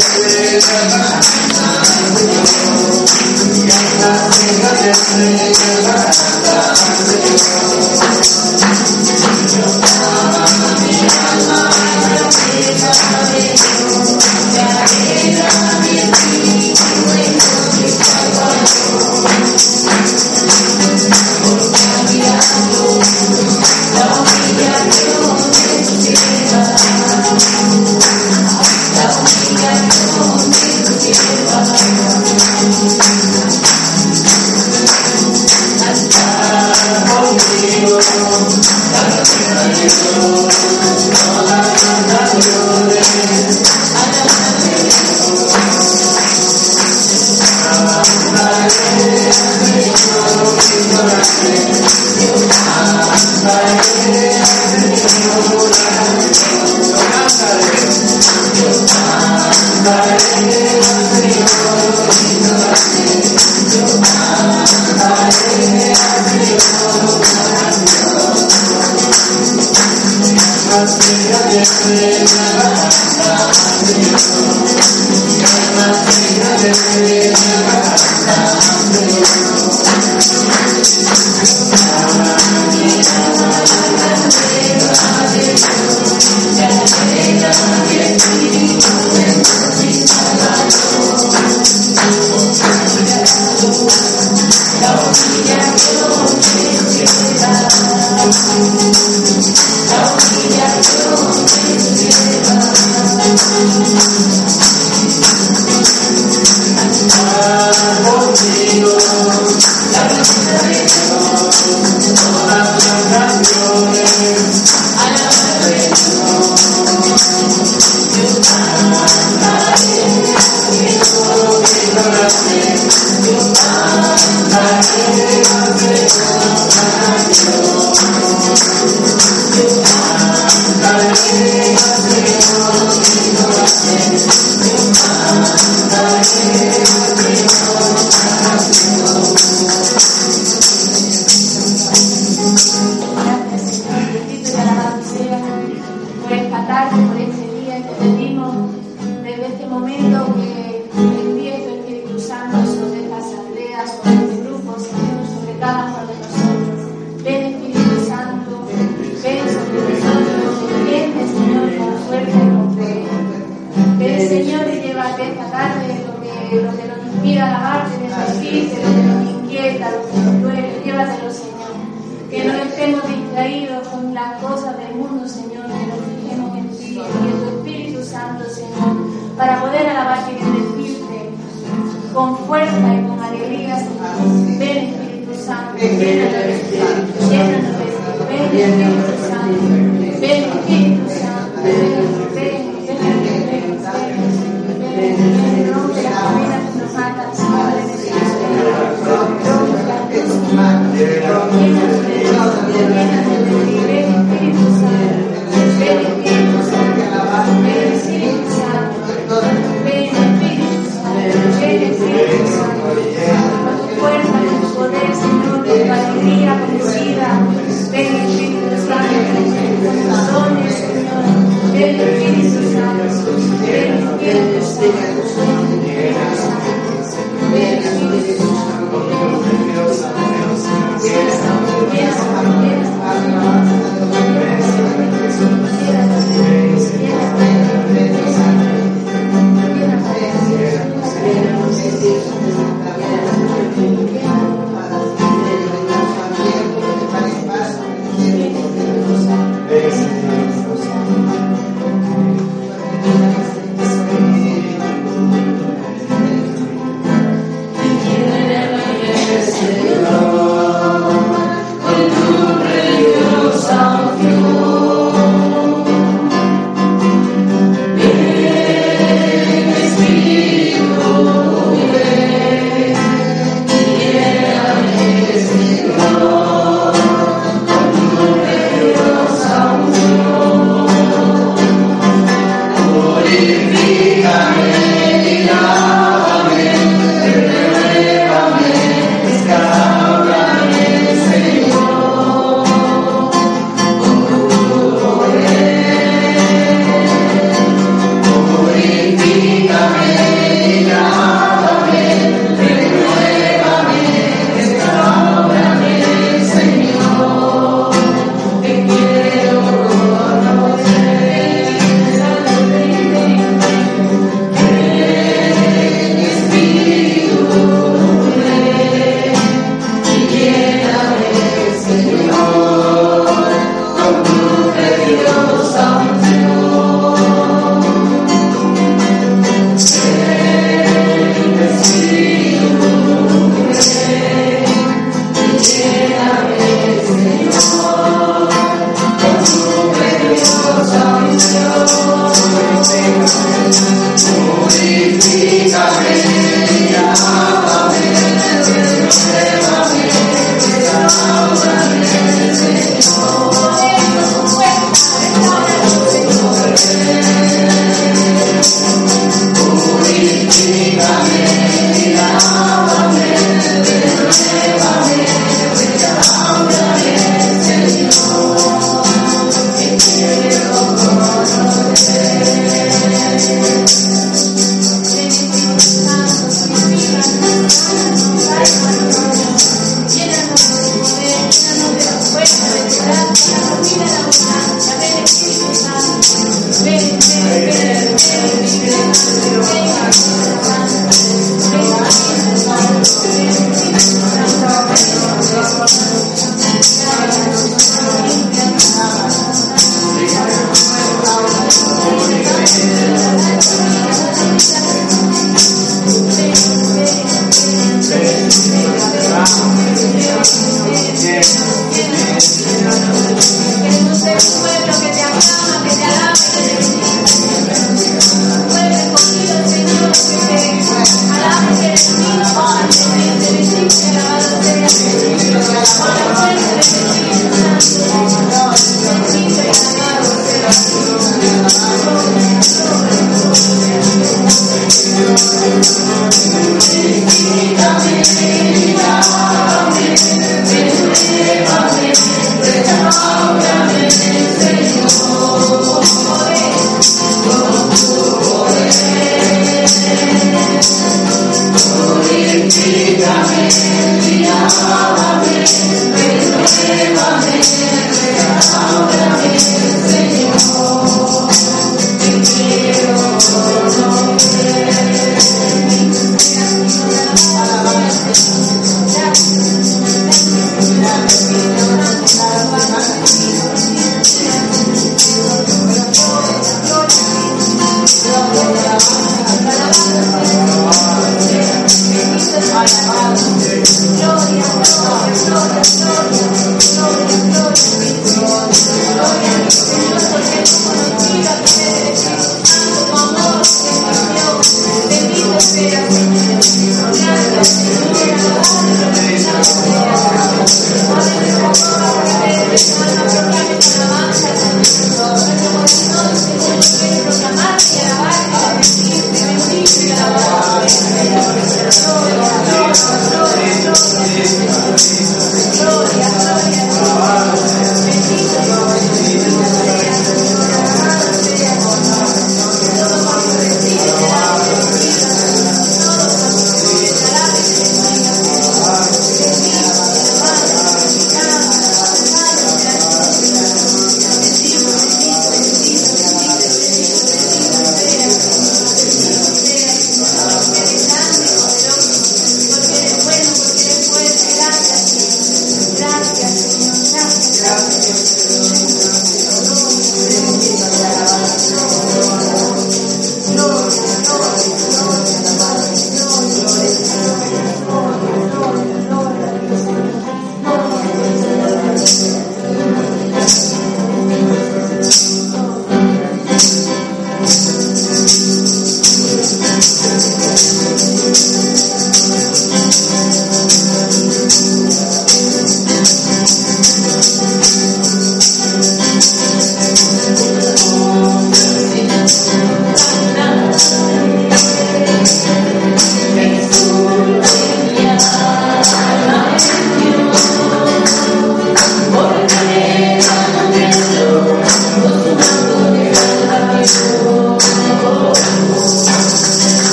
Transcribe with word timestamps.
fuerza, 0.00 1.23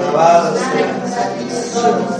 Alabado 0.00 0.56
sea. 0.56 2.17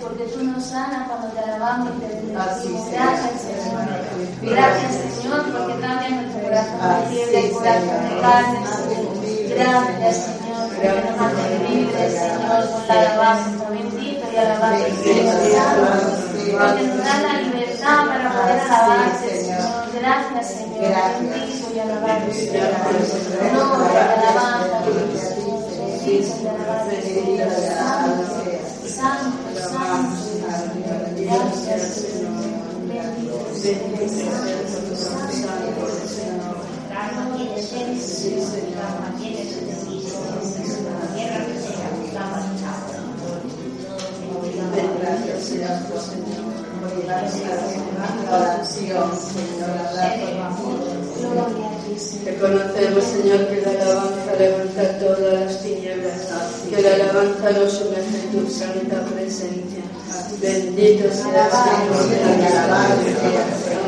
Porque 0.00 0.24
tú 0.24 0.44
nos 0.44 0.64
sanas 0.64 1.08
cuando 1.08 1.28
te 1.28 1.40
alabamos 1.40 1.90
y 1.96 2.00
te 2.00 2.06
bendecimos. 2.08 2.90
Gracias, 2.90 3.40
Señor. 3.40 3.84
Gracias, 4.42 4.92
Señor, 5.16 5.42
porque 5.52 5.80
cambias 5.80 6.10
nuestro 6.12 6.42
corazón 6.42 6.78
de 6.80 7.14
piedra 7.14 7.40
y 7.40 7.50
corazón 7.50 8.02
de 8.08 8.20
carne, 8.20 8.58
Gracias, 9.54 10.16
Señor, 10.16 10.62
porque 10.68 10.88
nos 11.04 11.20
haces 11.20 11.70
libres, 11.70 12.12
Señor, 12.12 12.62
con 12.70 12.82
la 12.88 12.94
alabanza. 13.00 13.64
Bendito 13.70 14.24
y 14.32 14.36
alabado 14.36 14.84
Señor. 15.02 15.34
Porque 16.58 16.82
nos 16.84 16.98
da 16.98 17.14
la 17.22 17.32
libertad 17.40 17.98
para 18.06 18.26
poder 18.32 18.60
alabarte, 18.60 19.28
Señor. 19.30 19.68
Gracias, 19.94 20.46
Señor. 20.46 20.94
Bendito 21.20 21.66
y 21.74 21.78
alabado 21.78 22.32
Señor. 22.32 23.93
Señor. 49.16 50.14
Reconocemos, 52.24 53.04
Señor, 53.04 53.46
que 53.48 53.60
la 53.60 53.70
alabanza 53.70 54.34
levanta 54.38 54.98
todas 54.98 55.32
las 55.34 55.62
tinieblas, 55.62 56.20
que 56.68 56.82
la 56.82 56.94
alabanza 56.94 57.50
lo 57.50 57.70
somete 57.70 58.18
tu 58.32 58.50
santa 58.50 59.04
presencia. 59.04 59.84
Bendito 60.40 61.12
sea 61.12 61.46
el 61.46 61.52
Señor, 62.04 62.34
alabado 62.48 63.02
sea, 63.04 63.44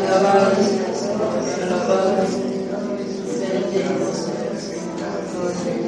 alabado 0.06 0.54
sea, 0.56 0.86
alabado 1.66 2.26
sea, 2.26 2.46
bendito 3.40 4.06
sea 4.14 4.50
Señor. 5.64 5.85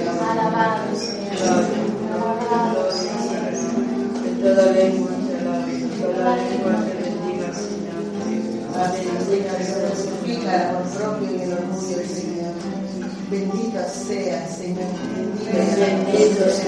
Sea, 14.09 14.49
Señor. 14.49 14.89
Bendito 15.53 16.51
sea, 16.51 16.68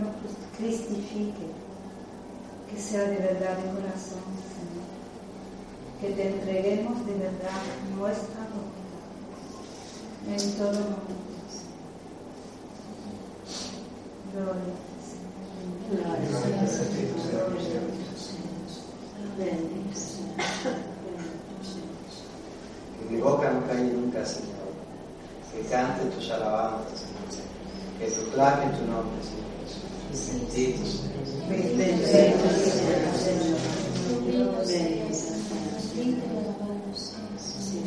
nos 0.00 0.14
cristifique, 0.56 1.48
que 2.70 2.80
sea 2.80 3.02
de 3.02 3.16
verdad 3.16 3.56
de 3.58 3.70
corazón, 3.70 4.24
Señor. 4.54 4.88
Que 6.00 6.10
te 6.10 6.28
entreguemos 6.28 7.06
de 7.06 7.14
verdad 7.14 7.60
nuestra 7.96 8.46
voluntad 8.50 8.82
en 10.28 10.52
todo 10.56 10.72
momento. 10.72 11.14
Gloria. 14.32 14.74
Que 22.98 23.14
mi 23.14 23.20
boca 23.20 23.50
no 23.52 23.66
calle 23.66 23.92
nunca, 23.92 24.24
Señor. 24.24 24.52
Que 25.52 25.68
cante 25.68 26.04
tus 26.06 26.30
alabanzas, 26.30 27.00
Señor. 27.00 27.22
Que 27.98 28.06
proclame 28.06 28.66
tu 28.78 28.86
nombre, 28.86 29.22
Señor 29.22 29.51
Bendito 30.12 30.84
Señor. 30.84 31.08
Bendito 31.48 32.06
sea 32.06 33.14
Señor. 33.16 33.56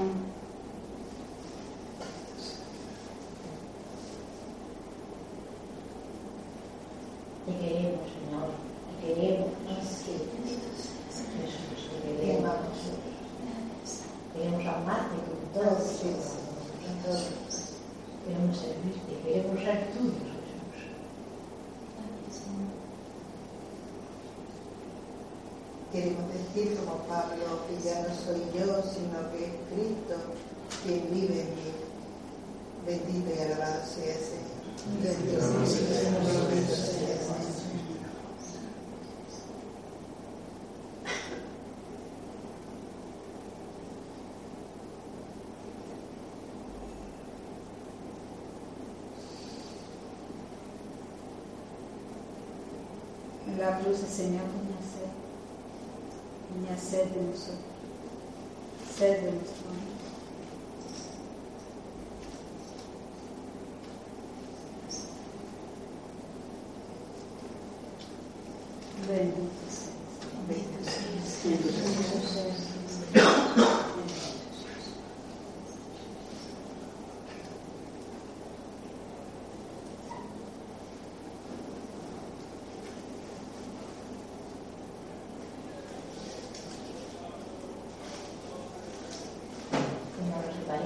la 53.60 53.78
cruz 53.80 54.00
y 54.00 54.16
Señor, 54.16 54.44
con 54.44 54.66
mi 54.66 54.74
sed. 54.90 55.12
Mi 56.60 56.80
sed 56.80 57.08
de 57.12 57.22
nosotros. 57.22 57.60
Sed 58.98 59.22
de 59.22 59.32
nosotros. 59.34 59.69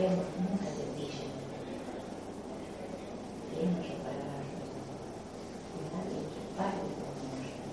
queremos 0.04 0.26
nunca 0.38 0.66
bendición. 0.66 1.32
Tenemos 3.56 3.86
que 3.86 3.93
pagar. 4.04 4.43
Nadie 5.93 6.22
que 6.34 6.41
pague 6.58 6.91
por 6.99 7.16
nosotros. 7.24 7.64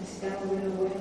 Necesitamos 0.00 0.52
una 0.52 0.68
buena 0.76 0.93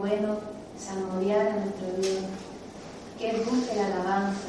bueno 0.00 0.38
saborear 0.78 1.46
a 1.46 1.56
nuestro 1.60 1.86
Dios, 2.00 2.24
que 3.18 3.30
Él 3.30 3.42
busque 3.44 3.76
la 3.76 3.86
alabanza, 3.86 4.48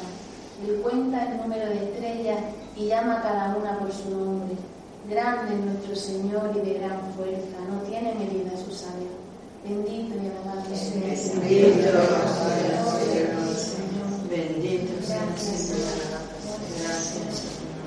Él 0.66 0.80
cuenta 0.82 1.30
el 1.30 1.36
número 1.38 1.66
de 1.66 1.84
estrellas 1.84 2.40
y 2.74 2.86
llama 2.86 3.18
a 3.18 3.22
cada 3.22 3.56
una 3.56 3.78
por 3.78 3.92
su 3.92 4.10
nombre. 4.10 4.56
Grande 5.08 5.54
es 5.54 5.60
nuestro 5.60 5.94
Señor 5.94 6.50
y 6.56 6.60
de 6.66 6.78
gran 6.78 7.00
fuerza, 7.14 7.58
no 7.68 7.82
tiene 7.82 8.14
medida 8.14 8.56
su 8.56 8.72
sabio. 8.72 9.20
Bendito 9.62 10.14
y 10.16 10.26
alabado 10.26 10.62
Bendito 10.68 11.12
Señor. 13.54 14.08
Bendito 14.28 15.06
sea 15.06 15.22
el 15.22 15.38
Señor. 15.38 15.86
Gracias, 16.82 17.36
Señor. 17.38 17.82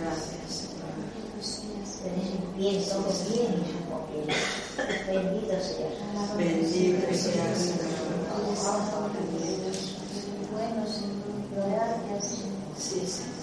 Gracias, 0.00 0.52
Señor. 0.52 0.94
Gracias, 1.40 1.56
Señor. 2.04 2.54
bien, 2.56 2.84
somos 2.84 3.16
bien, 3.32 3.52
Bendito 4.76 5.56
seas. 5.62 6.36
Bendito 6.36 7.06
seas, 7.14 7.58
Señor. 7.58 7.96
Bueno, 10.52 10.86
Señor, 10.86 11.70
gracias. 12.06 12.44
Sí, 12.76 13.00
Señor. 13.06 13.35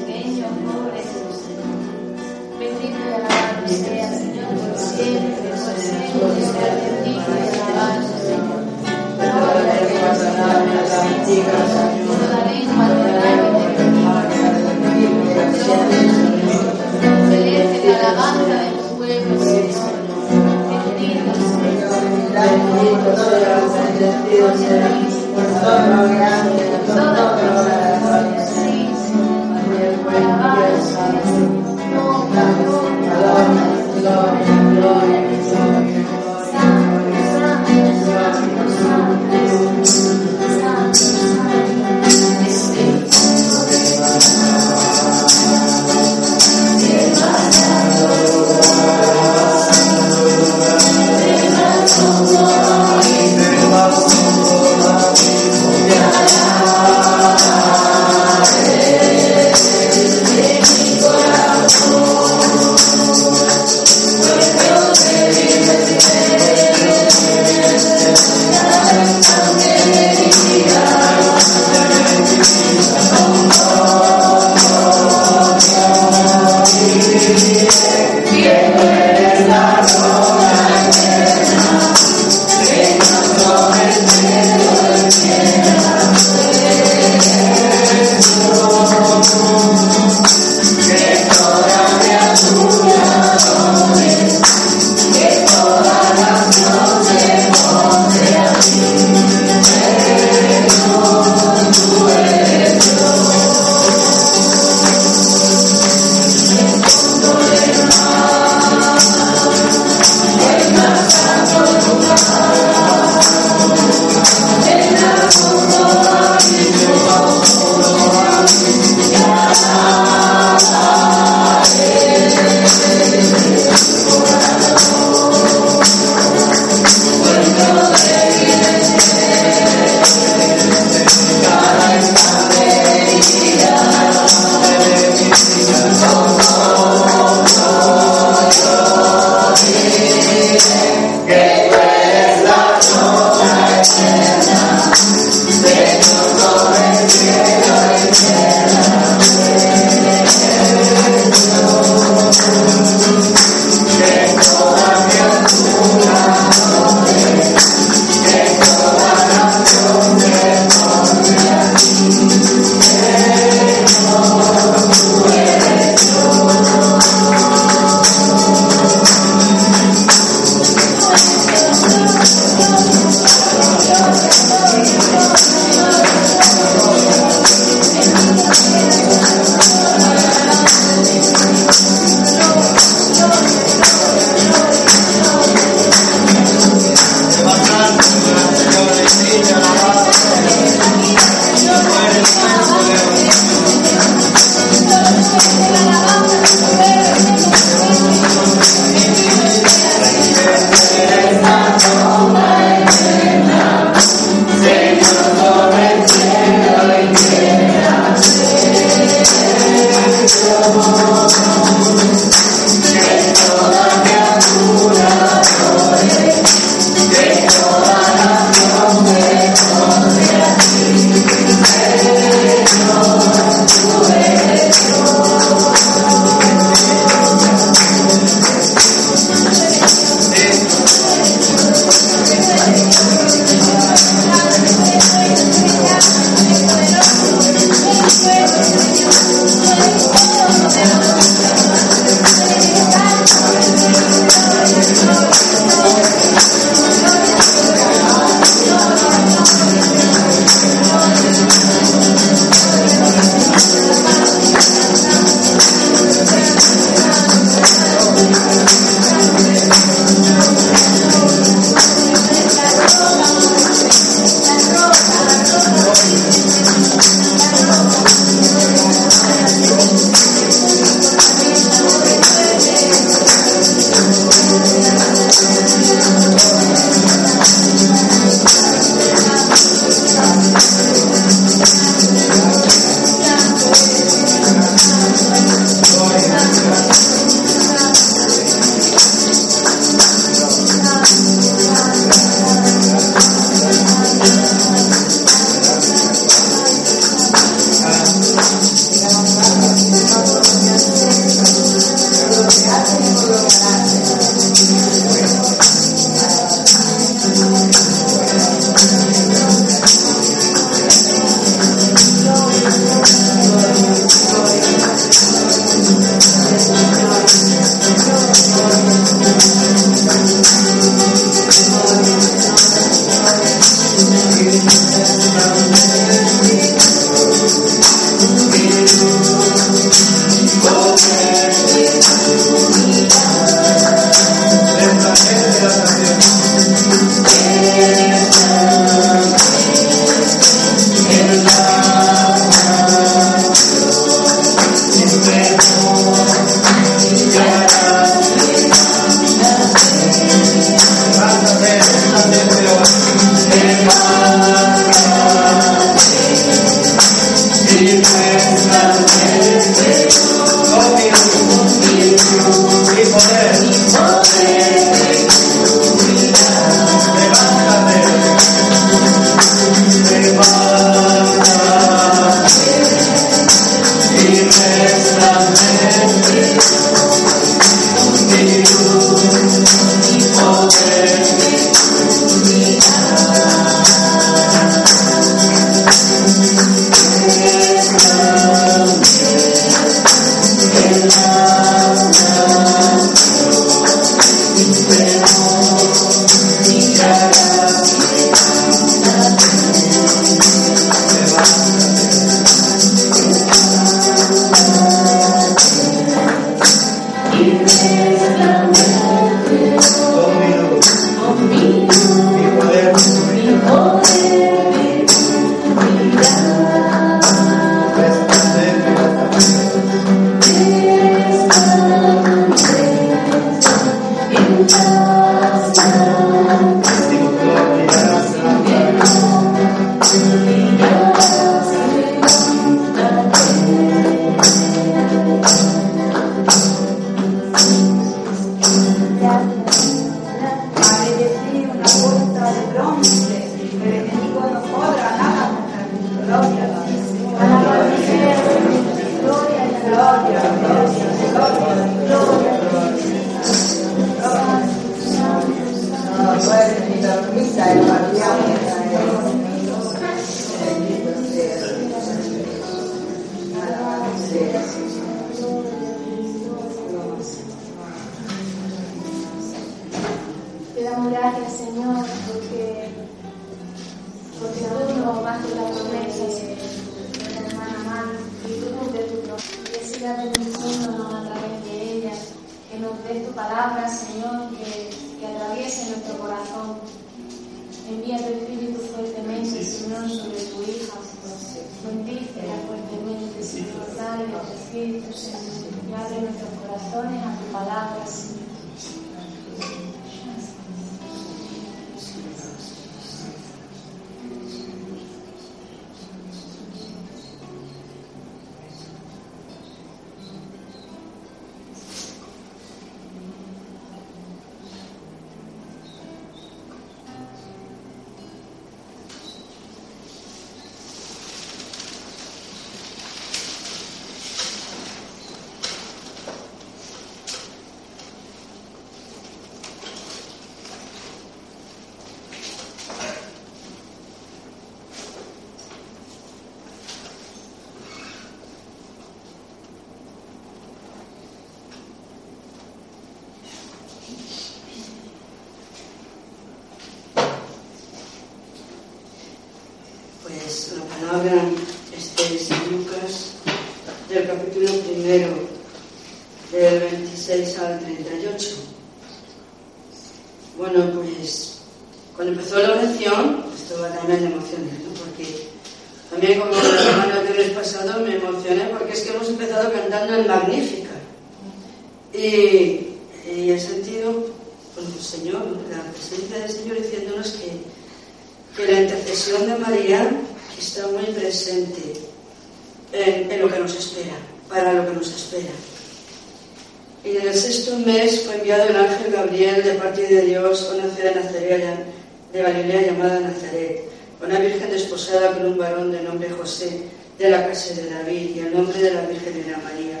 Y 587.06 587.18
en 587.18 587.28
el 587.28 587.34
sexto 587.34 587.78
mes 587.78 588.22
fue 588.22 588.34
enviado 588.34 588.64
el 588.64 588.74
ángel 588.74 589.12
Gabriel 589.12 589.62
de 589.62 589.74
parte 589.74 590.02
de 590.02 590.22
Dios 590.22 590.68
a 590.68 590.74
una 590.74 590.92
ciudad 590.92 591.14
nazarea, 591.14 591.84
de 592.32 592.42
Galilea 592.42 592.86
llamada 592.86 593.20
Nazaret, 593.20 593.84
una 594.20 594.40
virgen 594.40 594.70
desposada 594.70 595.30
por 595.30 595.46
un 595.46 595.56
varón 595.56 595.92
de 595.92 596.02
nombre 596.02 596.28
José, 596.30 596.82
de 597.16 597.30
la 597.30 597.46
casa 597.46 597.74
de 597.74 597.88
David, 597.90 598.34
y 598.34 598.40
el 598.40 598.52
nombre 598.52 598.76
de 598.80 598.92
la 598.92 599.02
Virgen 599.02 599.44
era 599.46 599.58
María. 599.58 600.00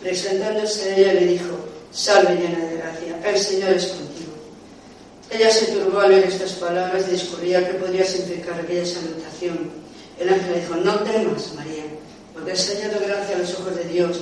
Presentándose 0.00 0.90
a 0.90 0.96
ella 0.96 1.14
le 1.14 1.26
dijo, 1.26 1.58
Salve 1.90 2.36
llena 2.36 2.64
de 2.64 2.76
gracia, 2.76 3.20
el 3.24 3.36
Señor 3.36 3.70
es 3.72 3.86
contigo. 3.86 4.32
Ella 5.32 5.50
se 5.50 5.66
turbó 5.66 5.98
al 5.98 6.12
oír 6.12 6.24
estas 6.24 6.52
palabras 6.52 7.06
y 7.08 7.12
discurría 7.12 7.66
que 7.66 7.74
podría 7.74 8.04
significar 8.04 8.60
aquella 8.60 8.86
salutación. 8.86 9.68
El 10.20 10.28
ángel 10.28 10.52
le 10.52 10.60
dijo, 10.60 10.76
No 10.76 10.94
temas, 11.00 11.54
María, 11.56 11.86
porque 12.32 12.52
has 12.52 12.68
hallado 12.68 13.04
gracia 13.04 13.34
a 13.34 13.38
los 13.40 13.52
ojos 13.54 13.74
de 13.74 13.84
Dios 13.84 14.20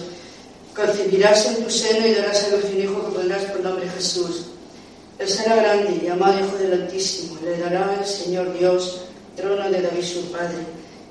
concebirás 0.78 1.44
en 1.46 1.64
tu 1.64 1.70
seno 1.70 2.06
y 2.06 2.14
darás 2.14 2.44
a 2.44 2.56
luz 2.56 2.64
un 2.72 2.80
hijo 2.80 3.04
que 3.04 3.16
pondrás 3.16 3.44
por 3.46 3.60
nombre 3.60 3.88
Jesús. 3.96 4.46
Él 5.18 5.28
será 5.28 5.56
grande, 5.56 5.98
y 6.00 6.06
llamado 6.06 6.38
Hijo 6.38 6.56
del 6.56 6.82
Altísimo, 6.82 7.36
le 7.42 7.58
dará 7.58 7.96
el 7.98 8.06
Señor 8.06 8.56
Dios 8.56 9.00
trono 9.36 9.68
de 9.70 9.82
David 9.82 10.04
su 10.04 10.30
padre, 10.30 10.58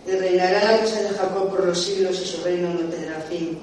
y 0.08 0.12
reinará 0.12 0.72
la 0.72 0.80
casa 0.80 1.02
de 1.02 1.10
Jacob 1.10 1.50
por 1.50 1.66
los 1.66 1.82
siglos 1.82 2.20
y 2.22 2.26
su 2.26 2.42
reino 2.44 2.74
no 2.74 2.80
tendrá 2.90 3.20
fin. 3.30 3.60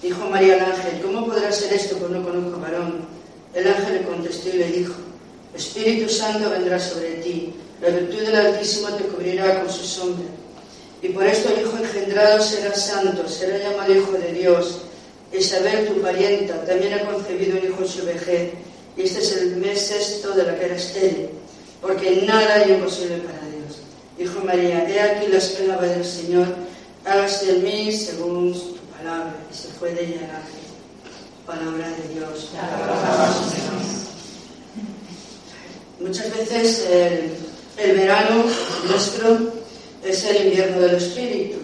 Dijo 0.00 0.28
María 0.28 0.54
al 0.54 0.72
ángel, 0.72 1.00
¿cómo 1.02 1.26
podrá 1.26 1.50
ser 1.50 1.72
esto 1.72 1.96
pues 1.98 2.10
no 2.10 2.22
conozco 2.22 2.60
varón? 2.60 3.00
El 3.54 3.66
ángel 3.66 3.94
le 3.94 4.02
contestó 4.02 4.48
y 4.48 4.58
le 4.58 4.66
dijo, 4.68 4.94
Espíritu 5.54 6.08
Santo 6.08 6.50
vendrá 6.50 6.78
sobre 6.78 7.14
ti, 7.16 7.52
la 7.80 7.88
virtud 7.88 8.20
del 8.20 8.36
Altísimo 8.36 8.88
te 8.90 9.04
cubrirá 9.04 9.60
con 9.60 9.72
su 9.72 9.84
sombra. 9.84 10.26
Y 11.02 11.08
por 11.08 11.26
esto 11.26 11.52
el 11.52 11.62
Hijo 11.62 11.76
engendrado 11.76 12.40
será 12.40 12.74
santo, 12.74 13.28
será 13.28 13.58
llamado 13.58 13.92
Hijo 13.92 14.12
de 14.12 14.32
Dios 14.32 14.82
Isabel, 15.32 15.86
tu 15.86 16.00
parienta, 16.02 16.64
también 16.64 16.94
ha 16.94 17.04
concebido 17.04 17.58
un 17.58 17.66
hijo 17.66 17.82
en 17.82 17.88
su 17.88 18.04
vejez, 18.04 18.52
y 18.96 19.02
este 19.02 19.20
es 19.20 19.36
el 19.36 19.56
mes 19.56 19.80
sexto 19.80 20.32
de 20.32 20.44
la 20.44 20.58
que 20.58 20.66
era 20.66 20.76
estéril, 20.76 21.28
porque 21.80 22.22
nada 22.26 22.62
es 22.62 22.70
imposible 22.70 23.18
para 23.18 23.38
Dios. 23.48 23.78
Dijo 24.18 24.44
María, 24.44 24.88
he 24.88 25.00
aquí 25.00 25.26
la 25.28 25.38
esclava 25.38 25.86
del 25.86 26.04
Señor, 26.04 26.46
hágase 27.04 27.50
en 27.50 27.64
mí 27.64 27.92
según 27.92 28.52
tu 28.52 28.76
palabra. 28.96 29.34
Y 29.50 29.56
se 29.56 29.68
fue 29.68 29.94
de 29.94 30.04
ella 30.04 30.20
el. 30.20 30.62
Palabra 31.46 31.88
de 31.88 32.14
Dios. 32.14 32.50
Muchas 35.98 36.36
veces 36.36 36.86
el, 36.88 37.32
el 37.78 37.96
verano 37.96 38.44
nuestro 38.88 39.52
es 40.04 40.24
el 40.24 40.46
invierno 40.46 40.80
del 40.80 40.96
espíritu. 40.96 41.58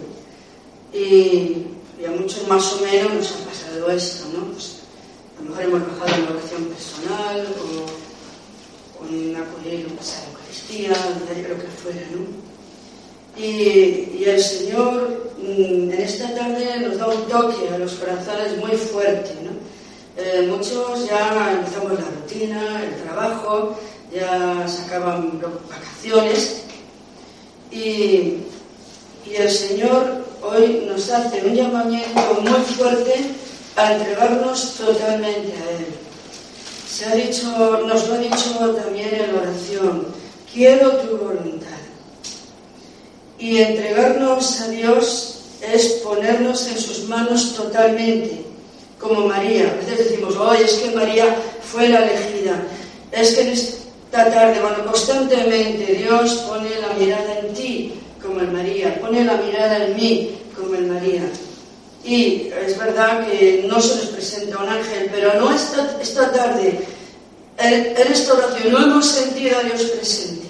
Y 0.93 1.67
y 1.99 2.05
a 2.05 2.11
muchos 2.11 2.47
más 2.47 2.73
o 2.73 2.81
menos 2.81 3.13
nos 3.13 3.31
ha 3.31 3.45
pasado 3.45 3.91
esto, 3.91 4.25
¿no? 4.33 4.53
Pues, 4.53 4.79
a 5.37 5.43
lo 5.43 5.49
mejor 5.49 5.63
hemos 5.63 5.99
bajado 5.99 6.15
en 6.15 6.25
la 6.25 6.31
oración 6.31 6.65
personal 6.65 7.47
o, 7.59 9.03
o 9.03 9.07
en 9.07 9.35
acudir 9.35 9.85
a 9.85 9.89
la 9.89 10.27
Eucaristía, 10.29 11.49
lo 11.49 11.61
que 11.61 11.67
fuera, 11.67 12.07
¿no? 12.11 12.49
Y, 13.41 14.23
el 14.25 14.41
Señor 14.41 15.33
mm, 15.41 15.91
en 15.91 16.01
esta 16.01 16.35
tarde 16.35 16.79
nos 16.81 16.97
da 16.97 17.07
un 17.07 17.27
toque 17.27 17.69
a 17.69 17.77
los 17.77 17.93
corazones 17.93 18.57
muy 18.57 18.71
fuerte. 18.71 19.33
¿no? 19.43 19.51
Eh, 20.21 20.45
muchos 20.49 21.07
ya 21.07 21.53
empezamos 21.57 21.93
la 21.93 22.05
rutina, 22.05 22.83
el 22.83 23.03
trabajo, 23.03 23.79
ya 24.13 24.67
se 24.67 24.83
acaban 24.83 25.41
vacaciones 25.69 26.63
y, 27.71 28.43
y 29.25 29.35
el 29.35 29.49
Señor 29.49 30.28
hoy 30.43 30.87
nos 30.87 31.09
hace 31.09 31.41
un 31.45 31.55
llamamiento 31.55 32.41
muy 32.41 32.61
fuerte 32.75 33.25
a 33.75 33.93
entregarnos 33.93 34.73
totalmente 34.75 35.53
a 35.53 35.71
Él. 35.77 35.87
Se 36.89 37.05
ha 37.05 37.15
dicho, 37.15 37.81
nos 37.85 38.07
lo 38.07 38.13
ha 38.15 38.17
dicho 38.17 38.75
también 38.83 39.09
en 39.13 39.35
oración, 39.35 40.07
quiero 40.51 40.91
tu 40.97 41.17
voluntad. 41.17 41.67
Y 43.37 43.57
entregarnos 43.57 44.59
a 44.61 44.67
Dios 44.67 45.39
es 45.61 45.85
ponernos 46.03 46.67
en 46.67 46.77
sus 46.77 47.07
manos 47.07 47.53
totalmente, 47.55 48.43
como 48.99 49.27
María. 49.27 49.71
A 49.71 49.75
veces 49.75 50.09
decimos, 50.09 50.35
hoy 50.35 50.57
oh, 50.59 50.65
es 50.65 50.73
que 50.73 50.91
María 50.91 51.35
fue 51.61 51.89
la 51.89 52.05
elegida. 52.05 52.61
Es 53.11 53.35
que 53.35 53.41
en 53.41 53.49
esta 53.49 54.31
tarde, 54.31 54.59
bueno, 54.59 54.85
constantemente 54.85 55.93
Dios 55.93 56.33
pone 56.49 56.69
la 56.81 56.93
mirada 56.93 57.39
en 57.39 57.53
ti, 57.53 57.93
como 58.29 58.41
en 58.41 58.53
María, 58.53 59.01
pone 59.01 59.25
la 59.25 59.37
mirada 59.37 59.85
en 59.85 59.95
mí, 59.95 60.37
como 60.55 60.75
en 60.75 60.93
María. 60.93 61.23
Y 62.03 62.51
es 62.65 62.77
verdad 62.77 63.27
que 63.27 63.65
no 63.67 63.81
se 63.81 63.95
nos 63.95 64.05
presenta 64.05 64.59
un 64.59 64.69
ángel, 64.69 65.09
pero 65.11 65.33
no 65.39 65.53
esta, 65.53 65.97
esta 65.99 66.31
tarde, 66.31 66.79
en, 67.57 67.97
esta 67.97 68.33
oración, 68.33 68.71
no 68.71 68.83
hemos 68.83 69.05
sentido 69.07 69.57
a 69.57 69.63
Dios 69.63 69.81
presente. 69.81 70.47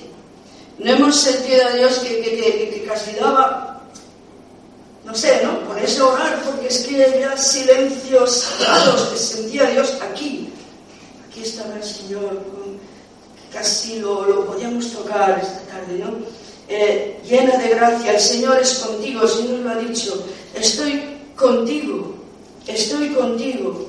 No 0.78 0.92
hemos 0.92 1.16
sentido 1.16 1.66
a 1.68 1.72
Dios 1.72 2.00
que, 2.00 2.22
que, 2.22 2.36
que, 2.36 2.70
que 2.70 2.86
casi 2.86 3.14
daba, 3.14 3.82
no 5.06 5.16
sé, 5.16 5.42
¿no? 5.44 5.60
Ponerse 5.62 6.02
a 6.02 6.06
orar, 6.06 6.44
porque 6.44 6.68
es 6.68 6.80
que 6.80 7.04
había 7.04 7.38
silencios 7.38 8.32
sagrados 8.32 9.02
que 9.10 9.18
sentía 9.18 9.66
Dios 9.68 9.98
aquí. 10.02 10.50
Aquí 11.30 11.44
estaba 11.44 11.76
el 11.76 11.84
Señor, 11.84 12.42
casi 13.54 14.00
lo, 14.00 14.26
lo 14.26 14.46
podíamos 14.46 14.92
tocar 14.92 15.40
esta 15.42 15.62
tarde, 15.72 16.00
¿no? 16.00 16.49
Eh, 16.72 17.20
llena 17.28 17.58
de 17.58 17.70
gracia, 17.70 18.14
el 18.14 18.20
Señor 18.20 18.60
es 18.60 18.76
contigo, 18.76 19.24
el 19.24 19.30
Señor 19.30 19.60
lo 19.62 19.70
ha 19.72 19.76
dicho, 19.78 20.24
estoy 20.54 21.04
contigo, 21.36 22.14
estoy 22.68 23.10
contigo. 23.10 23.88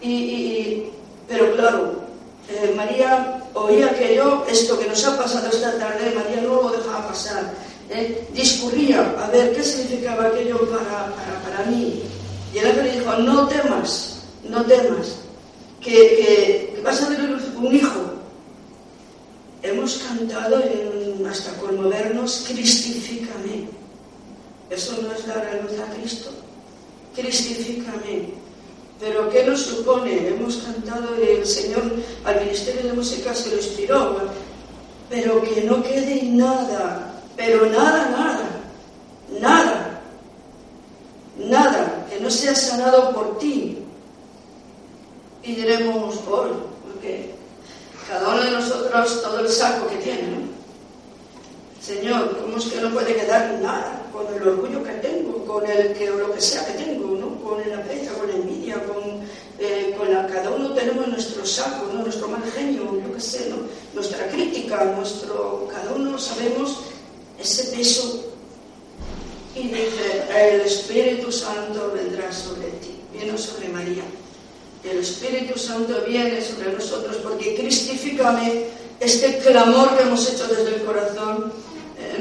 Y, 0.00 0.84
pero 1.26 1.52
claro, 1.56 2.04
eh, 2.48 2.72
María 2.76 3.42
oía 3.52 3.92
que 3.98 4.14
yo, 4.14 4.46
esto 4.48 4.78
que 4.78 4.86
nos 4.86 5.04
ha 5.04 5.16
pasado 5.16 5.48
esta 5.48 5.76
tarde, 5.76 6.14
María 6.14 6.40
no 6.42 6.62
lo 6.62 6.70
dejaba 6.70 7.08
pasar. 7.08 7.52
Eh, 7.90 8.28
discurría 8.32 9.00
a 9.18 9.28
ver 9.30 9.52
qué 9.52 9.64
significaba 9.64 10.28
aquello 10.28 10.60
para, 10.70 11.12
para, 11.16 11.42
para 11.42 11.68
mí. 11.68 12.00
Y 12.54 12.58
el 12.58 12.66
ángel 12.66 12.92
dijo, 12.92 13.12
no 13.16 13.48
temas, 13.48 14.20
no 14.44 14.64
temas, 14.66 15.16
que 15.80 16.80
vas 16.84 17.02
a 17.02 17.08
tener 17.08 17.36
un 17.56 17.74
hijo. 17.74 18.19
Hemos 19.62 19.98
cantado 19.98 20.62
hasta 21.28 21.52
conmovernos, 21.60 22.46
cristifícame. 22.48 23.68
Eso 24.70 25.02
no 25.02 25.12
es 25.12 25.26
dar 25.26 25.46
a 25.46 25.62
luz 25.62 25.78
a 25.78 25.92
Cristo. 25.94 26.30
Cristifícame. 27.14 28.40
Pero 28.98 29.28
¿qué 29.30 29.44
nos 29.44 29.60
supone? 29.60 30.28
Hemos 30.28 30.56
cantado 30.58 31.14
el 31.16 31.44
Señor 31.46 31.82
al 32.24 32.40
Ministerio 32.40 32.82
de 32.84 32.92
Música 32.92 33.34
se 33.34 33.50
lo 33.50 33.56
inspiró, 33.56 34.16
pero 35.08 35.42
que 35.42 35.62
no 35.62 35.82
quede 35.82 36.22
nada, 36.24 37.20
pero 37.34 37.66
nada, 37.66 38.10
nada, 38.10 38.50
nada, 39.40 40.00
nada, 41.38 42.06
que 42.10 42.20
no 42.20 42.30
sea 42.30 42.54
sanado 42.54 43.12
por 43.12 43.38
ti. 43.38 43.78
Y 45.42 45.54
diremos, 45.54 46.16
por, 46.18 46.50
porque 46.84 47.39
cada 48.10 48.28
uno 48.28 48.42
de 48.42 48.50
nosotros 48.50 49.22
todo 49.22 49.38
el 49.38 49.48
saco 49.48 49.86
que 49.86 49.96
tiene, 49.96 50.22
¿no? 50.22 50.50
Señor, 51.80 52.36
¿cómo 52.40 52.56
es 52.58 52.64
que 52.64 52.80
no 52.80 52.90
puede 52.90 53.14
quedar 53.14 53.58
nada 53.62 54.02
con 54.12 54.26
el 54.34 54.48
orgullo 54.48 54.82
que 54.82 54.94
tengo, 54.94 55.44
con 55.46 55.64
el 55.64 55.92
que 55.94 56.10
o 56.10 56.16
lo 56.16 56.32
que 56.32 56.40
sea 56.40 56.66
que 56.66 56.72
tengo, 56.72 57.06
¿no? 57.16 57.40
Con 57.40 57.58
la 57.70 57.82
pereza, 57.84 58.12
con 58.14 58.26
la 58.26 58.34
envidia, 58.34 58.84
con, 58.84 59.20
eh, 59.60 59.94
con 59.96 60.08
cada 60.08 60.50
uno 60.50 60.72
tenemos 60.74 61.06
nuestro 61.06 61.46
saco, 61.46 61.86
¿no? 61.94 62.02
Nuestro 62.02 62.26
mal 62.26 62.42
genio, 62.52 63.00
yo 63.00 63.14
qué 63.14 63.20
sé, 63.20 63.48
¿no? 63.48 63.56
Nuestra 63.94 64.26
crítica, 64.28 64.84
nuestro, 64.96 65.68
cada 65.70 65.92
uno 65.94 66.18
sabemos 66.18 66.80
ese 67.38 67.76
peso. 67.76 68.26
Y 69.54 69.68
dice, 69.68 70.24
el 70.36 70.62
Espíritu 70.62 71.30
Santo 71.30 71.92
vendrá 71.94 72.30
sobre 72.32 72.68
ti, 72.82 73.00
viene 73.12 73.38
sobre 73.38 73.68
María. 73.68 74.02
El 74.84 74.98
Espíritu 74.98 75.58
Santo 75.58 76.02
viene 76.06 76.40
sobre 76.40 76.72
nosotros 76.72 77.16
porque 77.22 77.54
cristifícame 77.54 78.64
este 78.98 79.38
clamor 79.38 79.96
que 79.96 80.04
hemos 80.04 80.28
hecho 80.28 80.46
desde 80.46 80.76
el 80.76 80.84
corazón 80.84 81.52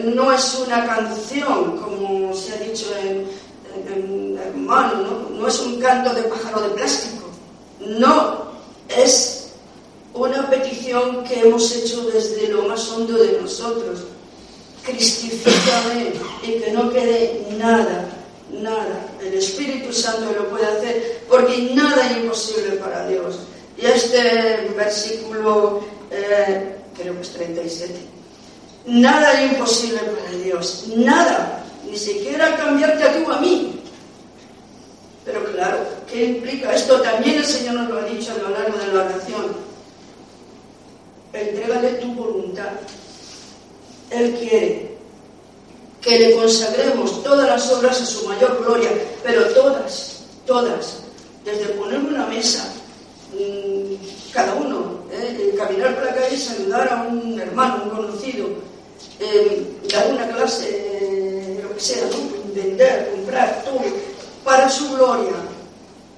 no 0.03 0.31
es 0.31 0.55
una 0.65 0.85
canción, 0.85 1.77
como 1.77 2.33
se 2.33 2.53
ha 2.53 2.57
dicho 2.57 2.85
en, 2.97 3.27
en, 3.87 4.39
en 4.39 4.65
mano, 4.65 5.01
¿no? 5.01 5.39
no 5.39 5.47
es 5.47 5.59
un 5.59 5.79
canto 5.79 6.13
de 6.13 6.23
pájaro 6.23 6.61
de 6.61 6.69
plástico, 6.69 7.27
no, 7.85 8.49
es 8.87 9.49
una 10.13 10.49
petición 10.49 11.23
que 11.23 11.41
hemos 11.41 11.71
hecho 11.75 12.09
desde 12.11 12.47
lo 12.49 12.63
más 12.63 12.89
hondo 12.89 13.17
de 13.17 13.39
nosotros. 13.41 13.99
Cristifícame 14.83 16.13
y 16.43 16.51
que 16.59 16.71
no 16.71 16.89
quede 16.89 17.45
nada, 17.57 18.09
nada. 18.61 19.07
El 19.21 19.33
Espíritu 19.33 19.91
Santo 19.93 20.31
lo 20.33 20.49
puede 20.49 20.65
hacer 20.65 21.21
porque 21.29 21.71
nada 21.73 22.09
es 22.09 22.17
imposible 22.17 22.71
para 22.77 23.07
Dios. 23.07 23.39
Y 23.77 23.85
este 23.85 24.71
versículo, 24.75 25.81
eh, 26.11 26.75
creo 26.95 27.15
que 27.15 27.21
es 27.21 27.29
37 27.29 28.09
Nada 28.85 29.33
es 29.33 29.51
imposible 29.51 29.99
para 29.99 30.31
Dios, 30.31 30.85
nada, 30.95 31.63
ni 31.85 31.97
siquiera 31.97 32.55
cambiarte 32.55 33.03
a 33.03 33.13
tú 33.13 33.31
a 33.31 33.39
mí. 33.39 33.81
Pero 35.25 35.43
claro, 35.51 35.77
¿qué 36.11 36.25
implica 36.25 36.73
esto? 36.73 36.99
También 37.01 37.37
el 37.37 37.45
Señor 37.45 37.75
nos 37.75 37.89
lo 37.89 37.99
ha 37.99 38.05
dicho 38.05 38.31
a 38.31 38.37
lo 38.37 38.49
largo 38.49 38.77
de 38.79 38.87
la 38.87 39.03
oración. 39.03 39.55
Entrégale 41.33 41.89
tu 41.95 42.13
voluntad. 42.13 42.71
Él 44.09 44.35
quiere 44.39 44.88
que 46.01 46.19
le 46.19 46.35
consagremos 46.35 47.23
todas 47.23 47.47
las 47.47 47.71
obras 47.71 48.01
a 48.01 48.05
su 48.05 48.27
mayor 48.27 48.63
gloria, 48.63 48.89
pero 49.23 49.45
todas, 49.47 50.23
todas, 50.45 50.99
desde 51.43 51.73
poner 51.73 51.99
una 51.99 52.25
mesa, 52.27 52.73
mmm, 53.33 53.95
cada 54.31 54.53
uno, 54.55 54.99
¿eh? 55.11 55.53
caminar 55.57 55.95
por 55.95 56.05
la 56.05 56.13
calle 56.13 56.35
y 56.35 56.39
saludar 56.39 56.87
a 56.87 57.03
un 57.03 57.39
hermano, 57.39 57.83
un 57.83 57.89
conocido, 57.89 58.47
eh, 59.19 59.79
dar 59.91 60.13
una 60.13 60.27
clase, 60.29 60.67
eh, 60.69 61.59
lo 61.61 61.73
que 61.73 61.79
sea, 61.81 62.03
vender, 62.53 63.11
comprar, 63.11 63.63
todo, 63.63 63.81
para 64.43 64.69
su 64.69 64.89
gloria. 64.95 65.35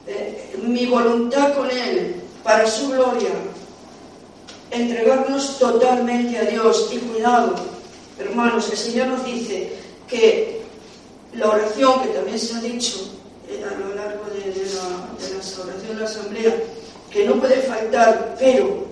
Eh, 0.08 0.56
mi 0.62 0.86
voluntad 0.86 1.54
con 1.56 1.70
Él, 1.70 2.16
para 2.44 2.68
su 2.68 2.90
gloria. 2.90 3.30
Entregarnos 4.72 5.60
totalmente 5.60 6.38
a 6.38 6.44
Dios. 6.44 6.90
Y 6.92 6.98
cuidado, 6.98 7.56
hermanos, 8.20 8.70
el 8.72 8.78
Señor 8.78 9.08
nos 9.08 9.26
dice 9.26 9.74
que 10.08 10.62
la 11.34 11.50
oración, 11.50 12.02
que 12.02 12.10
también 12.10 12.40
se 12.40 12.56
ha 12.56 12.62
dicho 12.62 13.12
eh, 13.50 13.64
a 13.64 13.80
lo 13.80 13.96
largo 13.96 14.26
de, 14.26 14.52
de, 14.52 14.66
la, 14.74 15.10
de 15.18 15.34
la 15.34 15.64
oración 15.64 15.88
de 15.88 15.94
la 15.96 16.06
asamblea, 16.06 16.56
que 17.10 17.26
no 17.26 17.36
puede 17.36 17.58
faltar, 17.58 18.36
pero 18.40 18.86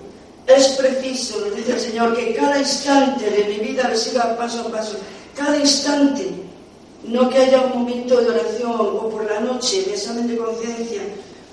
es 0.47 0.67
preciso, 0.70 1.39
nos 1.39 1.55
dice 1.55 1.74
el 1.74 1.80
Señor, 1.80 2.15
que 2.15 2.34
cada 2.34 2.59
instante 2.59 3.30
de 3.30 3.43
mi 3.45 3.59
vida 3.59 3.84
reciba 3.84 4.36
paso 4.38 4.61
a 4.61 4.72
paso, 4.72 4.97
cada 5.36 5.57
instante, 5.57 6.28
no 7.03 7.30
que 7.30 7.38
haya 7.38 7.61
un 7.61 7.80
momento 7.80 8.20
de 8.20 8.30
oración 8.30 8.72
o 8.72 9.09
por 9.09 9.26
la 9.26 9.39
noche, 9.39 9.84
mi 9.88 9.93
examen 9.93 10.28
de 10.28 10.38
conciencia, 10.38 11.01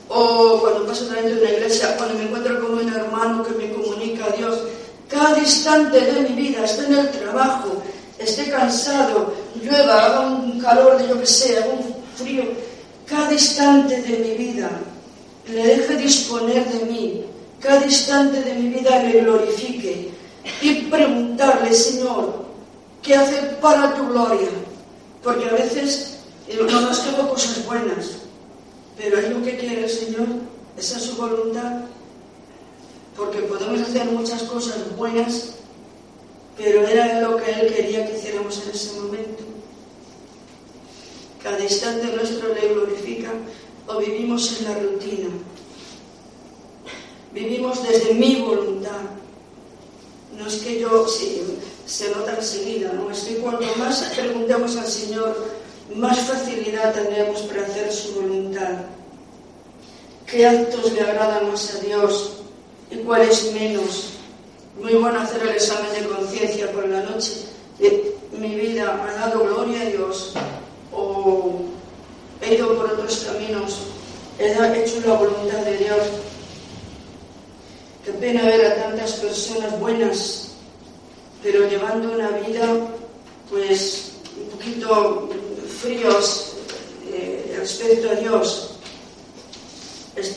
o 0.09 0.59
cuando 0.61 0.87
paso 0.87 1.07
delante 1.07 1.35
de 1.35 1.43
una 1.43 1.51
iglesia, 1.53 1.97
cuando 1.97 2.14
me 2.14 2.25
encuentro 2.25 2.61
con 2.61 2.79
un 2.79 2.93
hermano 2.93 3.43
que 3.45 3.53
me 3.53 3.73
comunica 3.73 4.27
a 4.27 4.37
Dios, 4.37 4.61
cada 5.09 5.39
instante 5.39 6.01
de 6.01 6.29
mi 6.29 6.35
vida, 6.35 6.65
esté 6.65 6.87
en 6.87 6.95
el 6.95 7.11
trabajo, 7.11 7.83
esté 8.19 8.51
cansado, 8.51 9.33
llueva, 9.63 10.07
haga 10.07 10.21
un 10.21 10.61
calor 10.61 10.99
de 10.99 11.09
yo 11.09 11.21
que 11.21 11.27
sé, 11.27 11.65
un 11.71 11.95
frío, 12.17 12.45
cada 13.07 13.33
instante 13.33 14.03
de 14.03 14.19
mi 14.19 14.35
vida 14.35 14.71
le 15.49 15.65
deje 15.65 15.97
disponer 15.97 16.67
de 16.67 16.85
mí, 16.87 17.25
cada 17.61 17.85
instante 17.85 18.43
de 18.43 18.55
mi 18.55 18.69
vida 18.71 19.03
le 19.03 19.21
glorifique 19.21 20.11
y 20.61 20.75
preguntarle, 20.83 21.73
Señor, 21.73 22.47
¿qué 23.03 23.15
hacer 23.15 23.59
para 23.61 23.95
tu 23.95 24.09
gloria? 24.09 24.49
Porque 25.23 25.49
a 25.49 25.53
veces 25.53 26.19
no 26.59 26.81
nos 26.81 27.05
tengo 27.05 27.29
cosas 27.29 27.65
buenas, 27.65 28.07
pero 28.97 29.19
es 29.19 29.31
lo 29.31 29.43
que 29.43 29.57
quiere 29.57 29.85
el 29.85 29.91
Señor, 29.91 30.27
esa 30.77 30.99
es 30.99 31.05
su 31.05 31.17
voluntad, 31.17 31.83
porque 33.17 33.39
podemos 33.43 33.81
hacer 33.81 34.05
muchas 34.07 34.43
cosas 34.43 34.97
buenas, 34.97 35.55
pero 36.57 36.87
era 36.87 37.21
lo 37.21 37.37
que 37.37 37.51
Él 37.51 37.75
quería 37.75 38.07
que 38.07 38.17
hiciéramos 38.17 38.62
en 38.62 38.71
ese 38.71 39.01
momento. 39.01 39.45
Cada 41.43 41.61
instante 41.61 42.14
nuestro 42.14 42.55
le 42.55 42.69
glorifica 42.69 43.33
o 43.87 43.99
vivimos 43.99 44.59
en 44.59 44.64
la 44.64 44.79
rutina. 44.79 45.29
Vivimos 47.33 47.87
desde 47.87 48.14
mi 48.14 48.37
voluntad. 48.37 49.03
No 50.37 50.47
es 50.47 50.57
que 50.57 50.81
yo, 50.81 51.07
se 51.87 52.11
nota 52.11 52.37
enseguida, 52.37 52.93
¿no? 52.93 53.11
Es 53.11 53.21
que 53.21 53.37
cuanto 53.37 53.64
más 53.79 54.03
preguntemos 54.14 54.77
al 54.77 54.87
Señor, 54.87 55.51
más 55.95 56.19
facilidad 56.21 56.95
tendremos 56.95 57.43
para 57.43 57.62
hacer 57.62 57.93
su 57.93 58.14
voluntad. 58.14 58.81
qué 60.27 60.45
actos 60.45 60.93
le 60.93 61.01
agradan 61.01 61.49
más 61.49 61.77
a 61.77 61.79
Dios 61.79 62.45
y 62.97 63.05
cuáles 63.05 63.53
menos. 63.53 64.11
Muy 64.80 64.94
bueno 64.94 65.20
hacer 65.20 65.42
el 65.42 65.51
examen 65.51 65.92
de 65.92 66.09
conciencia 66.09 66.70
por 66.72 66.88
la 66.88 67.01
noche. 67.01 67.32
De 67.78 68.16
mi 68.32 68.55
vida 68.55 69.03
ha 69.03 69.12
dado 69.18 69.44
gloria 69.44 69.82
a 69.82 69.84
Dios 69.86 70.34
o 70.92 71.61
he 72.42 72.55
ido 72.55 72.76
por 72.76 72.92
otros 72.92 73.26
caminos, 73.26 73.78
he 74.38 74.51
hecho 74.51 75.01
la 75.07 75.14
voluntad 75.14 75.59
de 75.59 75.76
Dios. 75.78 76.03
Qué 78.05 78.12
pena 78.12 78.44
ver 78.44 78.66
a 78.66 78.74
tantas 78.76 79.14
personas 79.14 79.78
buenas, 79.80 80.53
pero 81.42 81.68
llevando 81.68 82.12
una 82.12 82.30
vida, 82.30 82.66
pues, 83.51 84.12
un 84.40 84.51
poquito 84.51 85.28
fríos 85.82 86.53
eh, 87.12 87.57
respecto 87.59 88.11
a 88.11 88.14
Dios. 88.14 88.76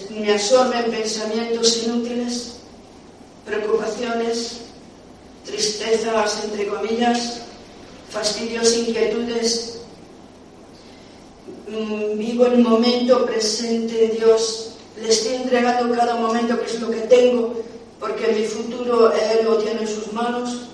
Me 0.10 0.34
absorben 0.34 0.92
pensamientos 0.92 1.84
inútiles, 1.84 2.56
preocupaciones, 3.46 4.62
tristezas, 5.46 6.44
entre 6.44 6.68
comillas, 6.68 7.42
fastidios, 8.10 8.76
inquietudes. 8.76 9.80
Mm, 11.70 12.18
vivo 12.18 12.46
el 12.48 12.60
momento 12.60 13.26
presente 13.26 14.10
Dios. 14.18 14.72
Le 15.02 15.10
estoy 15.10 15.36
entregando 15.36 15.96
cada 15.96 16.16
momento 16.16 16.60
que 16.60 16.66
es 16.66 16.80
lo 16.82 16.90
que 16.90 17.02
tengo, 17.02 17.54
porque 18.00 18.34
mi 18.34 18.44
futuro 18.46 19.14
Él 19.14 19.46
lo 19.46 19.58
tiene 19.58 19.82
en 19.82 19.88
sus 19.88 20.12
manos. 20.12 20.70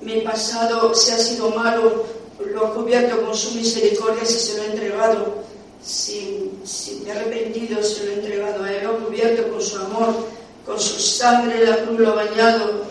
Mi 0.00 0.22
pasado, 0.22 0.94
si 0.94 1.10
ha 1.10 1.18
sido 1.18 1.50
malo, 1.50 2.04
lo 2.52 2.66
ha 2.66 2.74
cubierto 2.74 3.20
con 3.24 3.36
su 3.36 3.54
misericordia 3.54 4.24
si 4.24 4.38
se 4.38 4.56
lo 4.56 4.62
he 4.62 4.66
entregado. 4.66 5.51
Si, 5.84 6.50
si 6.64 7.00
me 7.00 7.10
he 7.10 7.12
arrepentido, 7.12 7.82
se 7.82 8.04
lo 8.04 8.12
he 8.12 8.14
entregado 8.14 8.64
a 8.64 8.72
Él. 8.72 8.84
Lo 8.84 9.06
cubierto 9.06 9.50
con 9.50 9.60
su 9.60 9.76
amor, 9.78 10.28
con 10.64 10.78
su 10.78 10.98
sangre, 11.00 11.66
la 11.66 11.84
cruz 11.84 11.98
lo 11.98 12.14
bañado, 12.14 12.84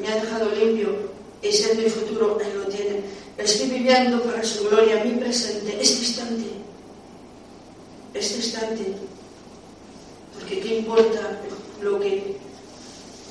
me 0.00 0.08
ha 0.08 0.14
dejado 0.14 0.50
limpio. 0.50 1.08
Si 1.42 1.48
es 1.48 1.76
mi 1.76 1.88
futuro, 1.90 2.38
Él 2.40 2.58
lo 2.58 2.64
tiene. 2.64 3.02
Estoy 3.36 3.68
viviendo 3.68 4.20
para 4.22 4.42
su 4.42 4.68
gloria, 4.68 5.04
mi 5.04 5.12
presente, 5.12 5.78
este 5.80 5.98
instante. 6.00 6.44
Este 8.14 8.36
instante. 8.36 8.94
Porque 10.34 10.60
¿qué 10.60 10.78
importa 10.78 11.40
lo 11.80 12.00
que 12.00 12.36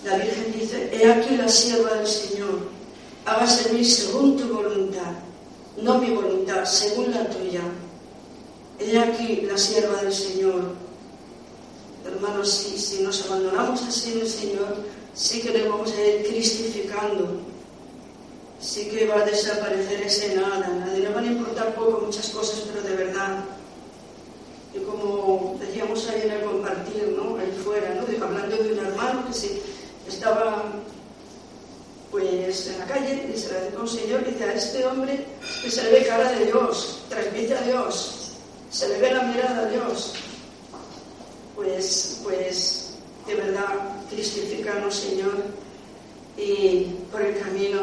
la 0.06 0.18
Virgen 0.18 0.54
dice? 0.58 0.90
He 0.94 1.12
aquí 1.12 1.36
la 1.36 1.50
sierva 1.50 1.96
del 1.96 2.08
Señor. 2.08 2.60
Hágase 3.26 3.70
en 3.70 3.76
mí 3.76 3.84
según 3.84 4.38
tu 4.38 4.48
voluntad. 4.48 5.12
No 5.82 6.00
mi 6.00 6.12
voluntad, 6.12 6.64
según 6.66 7.12
la 7.12 7.30
tuya. 7.30 7.62
He 8.80 8.98
aquí 8.98 9.42
la 9.42 9.58
sierva 9.58 10.02
del 10.02 10.14
Señor. 10.14 10.76
Hermanos, 12.06 12.52
si, 12.52 12.78
si 12.78 13.04
nos 13.04 13.26
abandonamos 13.26 13.82
así 13.84 14.14
en 14.14 14.20
el 14.20 14.30
Señor, 14.30 14.76
sí 15.14 15.42
que 15.42 15.50
le 15.50 15.68
vamos 15.68 15.92
a 15.92 16.06
ir 16.06 16.28
cristificando 16.28 17.48
sí 18.60 18.88
que 18.90 19.06
va 19.06 19.22
a 19.22 19.26
desaparecer 19.26 20.02
ese 20.02 20.36
nada, 20.36 20.68
nadie 20.68 21.02
le 21.02 21.10
van 21.10 21.24
a 21.24 21.28
importar 21.28 21.76
poco 21.76 22.06
muchas 22.06 22.30
cosas, 22.30 22.64
pero 22.68 22.82
de 22.82 22.96
verdad. 22.96 23.44
Y 24.74 24.80
como 24.80 25.58
decíamos 25.60 26.08
ahí 26.10 26.24
en 26.24 26.32
el 26.32 26.42
compartir, 26.42 27.16
¿no? 27.16 27.38
Ahí 27.38 27.52
fuera, 27.64 27.94
¿no? 27.96 28.26
Hablando 28.26 28.58
de 28.58 28.74
un 28.74 28.80
hermano 28.80 29.28
que 29.28 29.34
sí, 29.34 29.62
estaba 30.08 30.66
pues 32.12 32.68
en 32.68 32.80
la 32.80 32.86
calle 32.86 33.30
y 33.34 33.38
se 33.38 33.52
le 33.52 33.58
acercó 33.58 33.82
un 33.82 33.88
señor 33.88 34.22
y 34.26 34.32
dice 34.32 34.44
a 34.46 34.54
este 34.54 34.86
hombre 34.86 35.26
que 35.62 35.70
se 35.70 35.84
le 35.84 35.92
ve 35.92 36.06
cara 36.06 36.32
de 36.32 36.46
Dios, 36.46 37.04
transmite 37.10 37.54
a 37.54 37.62
Dios, 37.62 38.27
se 38.70 38.90
le 38.90 38.98
ve 39.00 39.12
la 39.12 39.24
mirada 39.24 39.62
a 39.62 39.66
Dios. 39.70 40.14
Pues, 41.56 42.22
pues, 42.24 42.94
de 43.26 43.36
verdad, 43.36 44.06
cristificanos, 44.10 44.96
Señor, 44.96 45.44
y 46.38 46.96
por 47.12 47.22
el 47.22 47.40
camino 47.40 47.80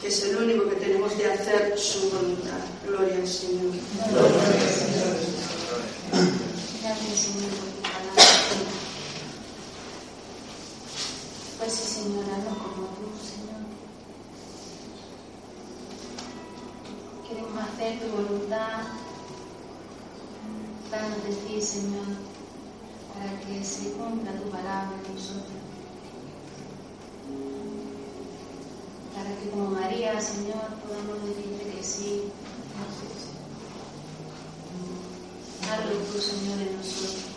que 0.00 0.08
es 0.08 0.22
el 0.24 0.36
único 0.36 0.68
que 0.70 0.76
tenemos 0.76 1.16
de 1.18 1.26
hacer 1.26 1.76
su 1.76 2.10
voluntad. 2.10 2.58
Gloria 2.86 3.16
al 3.16 3.26
Señor. 3.26 3.74
Gracias, 6.82 7.18
Señor, 7.18 7.50
por 7.50 7.68
tu 7.68 7.82
palabra. 7.82 8.22
Pues 11.58 11.72
sí, 11.72 12.02
Señor, 12.02 12.24
hazlo 12.24 12.50
como 12.62 12.86
tú, 12.94 13.10
Señor. 13.20 13.60
Queremos 17.28 17.62
hacer 17.62 18.00
tu 18.00 18.06
voluntad. 18.16 19.07
Danos 20.90 21.22
de 21.22 21.34
ti, 21.34 21.60
Señor, 21.60 22.06
para 23.12 23.40
que 23.40 23.62
se 23.64 23.92
cumpla 23.92 24.32
tu 24.32 24.48
palabra 24.50 24.96
en 25.06 25.14
nosotros. 25.14 25.58
para 29.18 29.34
que 29.40 29.50
como 29.50 29.70
María, 29.70 30.20
Señor, 30.20 30.78
podamos 30.86 31.24
decirte 31.24 31.76
que 31.76 31.82
sí. 31.82 32.22
Hazlo 35.68 35.98
tú, 35.98 36.20
Señor, 36.20 36.60
en 36.60 36.76
nosotros. 36.76 37.27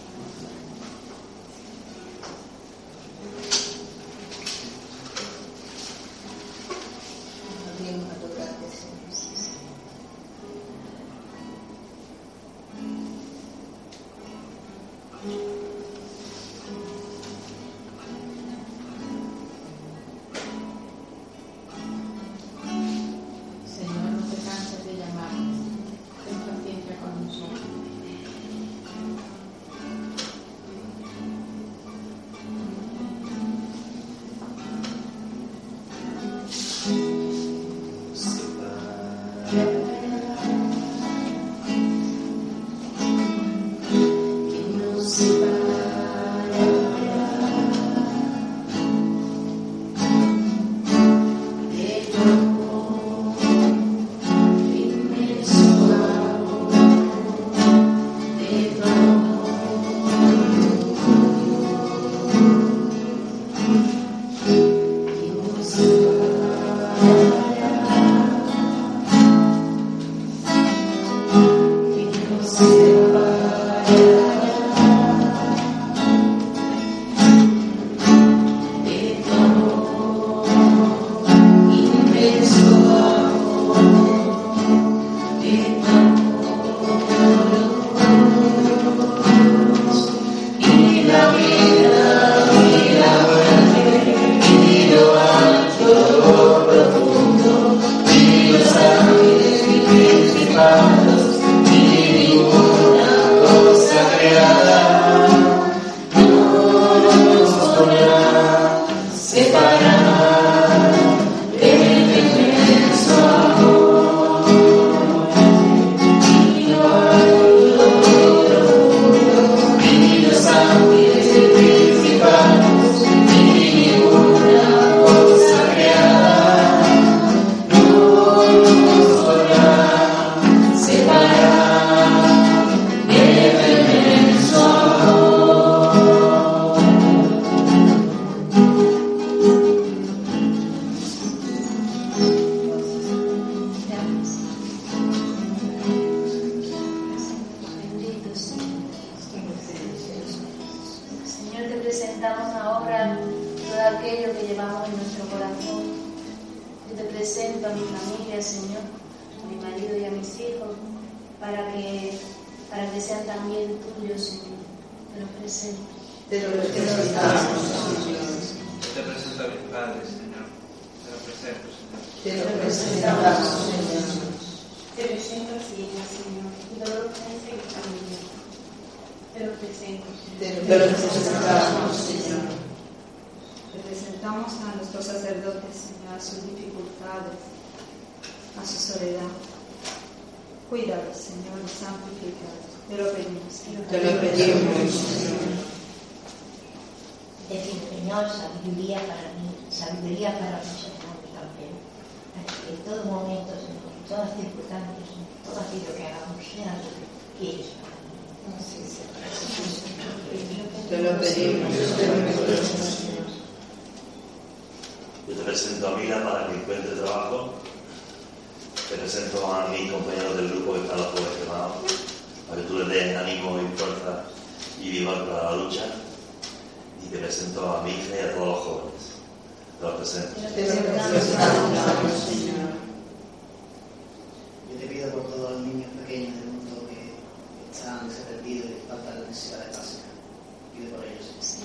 Ellos. 241.04 241.58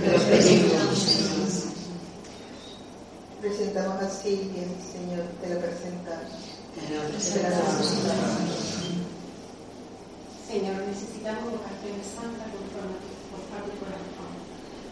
Te 0.00 0.10
lo 0.10 0.18
pedimos, 0.24 0.98
Señor. 0.98 1.76
Presentamos 3.40 4.02
a 4.02 4.10
Silvia, 4.10 4.64
Señor, 4.92 5.24
te 5.40 5.54
lo 5.54 5.60
presentamos. 5.60 6.32
Te 6.74 6.94
lo 6.94 7.00
presentamos, 7.08 7.86
Señor, 10.46 10.76
necesitamos 10.88 11.44
vocaciones 11.52 12.06
santas 12.14 12.48
conforme 12.54 12.96
por 13.30 13.40
parte 13.50 13.70
del 13.70 13.78
corazón. 13.78 14.30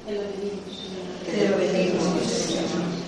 Te 0.04 0.12
lo 0.12 0.20
pedimos, 0.32 0.72
Señor. 0.76 1.06
Te 1.24 1.48
lo 1.48 1.56
pedimos, 1.56 2.04
Señor. 2.30 3.04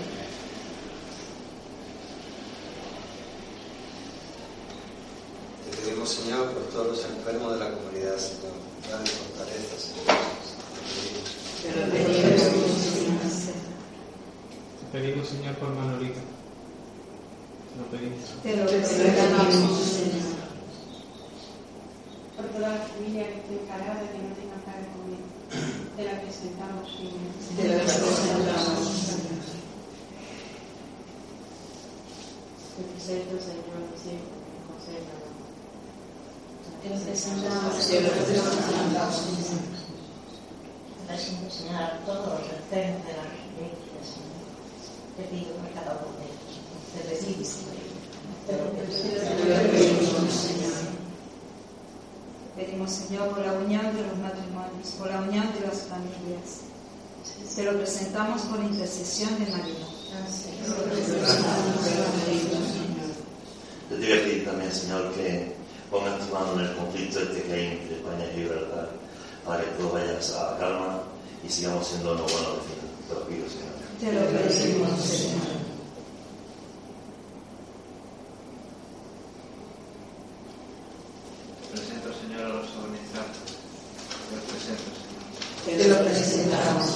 Pedimos, 6.07 6.25
Señor, 6.25 6.47
por 6.53 6.63
todos 6.71 6.87
los 6.87 7.05
enfermos 7.05 7.53
de 7.55 7.59
la 7.59 7.71
comunidad, 7.73 8.17
Señor. 8.17 8.55
Dale 8.87 9.11
fortaleza, 9.11 9.75
Señor. 9.75 10.07
Te 11.63 11.71
pedimos, 11.99 12.43
Señor. 13.35 13.67
Te 14.79 14.87
pedimos, 14.93 15.27
Señor, 15.27 15.55
por 15.57 15.75
Manolita. 15.75 16.23
Te 17.67 17.75
lo 17.75 17.85
pedimos. 17.91 18.23
Te 18.41 18.55
lo 18.55 18.67
pedimos, 18.71 18.87
Señor. 18.87 20.31
Por 22.37 22.47
toda 22.55 22.69
la 22.69 22.87
familia 22.87 23.27
que 23.27 23.39
esté 23.43 23.55
encarada 23.67 23.99
y 23.99 24.09
que 24.15 24.23
no 24.23 24.31
tenga 24.39 24.63
para 24.63 24.87
comer. 24.95 25.27
Te 25.97 26.03
la 26.07 26.23
presentamos, 26.23 26.87
Señor. 26.87 27.35
Te 27.35 27.67
lo 27.67 27.83
presentamos, 27.83 28.95
Señor. 28.95 29.43
Te 32.79 32.83
presento, 32.95 33.35
Señor, 33.43 33.91
siempre, 33.99 34.39
Señor. 34.87 35.26
Señor, 37.17 37.53
a. 37.53 37.71
Te 52.57 52.65
pedimos, 52.65 52.91
Señor. 52.91 53.29
Por 53.31 53.41
la 53.41 53.53
unión 53.55 53.97
de 53.97 54.03
los 54.03 54.17
matrimonios, 54.19 54.89
por 54.99 55.11
la 55.11 55.21
unión 55.21 55.53
de 55.53 55.67
las 55.67 55.83
familias. 55.83 56.63
Te 57.55 57.65
lo 57.65 57.77
presentamos 57.79 58.43
por 58.43 58.61
intercesión 58.61 59.31
de 59.45 59.51
María. 59.51 59.87
Te 63.89 63.97
voy 63.97 64.13
a 64.13 64.23
pedir 64.23 64.45
también, 64.45 64.73
Señor, 64.73 65.13
que 65.15 65.56
pongas 65.91 66.21
tu 66.21 66.35
mano 66.35 66.53
en 66.55 66.67
el 66.67 66.77
conflicto 66.77 67.21
este 67.21 67.43
que 67.43 67.53
hay 67.53 67.67
entre 67.67 67.97
España 67.97 68.25
y 68.31 68.35
Gibraltar, 68.37 68.91
para 69.45 69.63
que 69.63 69.71
todo 69.73 69.93
vaya 69.93 70.19
a 70.19 70.59
calma 70.59 71.03
y 71.45 71.49
sigamos 71.49 71.87
siendo 71.87 72.13
unos 72.13 72.33
buenos 72.33 72.53
vecinos. 72.59 72.87
Te 73.09 73.15
lo 73.15 73.21
pido, 73.29 73.49
Señor. 73.49 73.77
Te 74.01 74.13
lo 74.13 74.21
pedimos, 74.27 75.01
Señor. 75.01 75.57
Te 81.63 81.67
presento, 81.77 82.09
Señor, 82.21 82.45
a 82.45 82.49
los 82.49 82.67
organizantes. 82.77 83.57
Te 84.29 84.37
los 84.37 84.45
presento, 84.45 84.89
Señor. 84.97 85.79
Te 85.79 85.89
lo 85.89 85.97
presentamos, 86.05 86.96